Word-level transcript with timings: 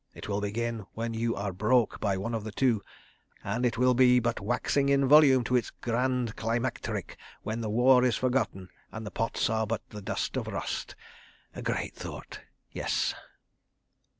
It 0.15 0.27
will 0.27 0.41
begin 0.41 0.87
when 0.95 1.13
you 1.13 1.35
are 1.35 1.53
broke 1.53 1.99
by 1.99 2.17
one 2.17 2.33
of 2.33 2.43
the 2.43 2.51
two—and 2.51 3.67
it 3.67 3.77
will 3.77 3.93
be 3.93 4.19
but 4.19 4.39
waxing 4.39 4.89
in 4.89 5.07
volume 5.07 5.43
to 5.43 5.55
its 5.55 5.69
grand 5.79 6.35
climacteric 6.35 7.17
when 7.43 7.61
the 7.61 7.69
war 7.69 8.03
is 8.03 8.17
forgotten, 8.17 8.69
and 8.91 9.05
the 9.05 9.11
pots 9.11 9.47
are 9.47 9.67
but 9.67 9.87
the 9.91 10.01
dust 10.01 10.37
of 10.37 10.47
rust.... 10.47 10.95
A 11.53 11.61
great 11.61 11.93
thought... 11.93 12.39
Yes. 12.71 13.13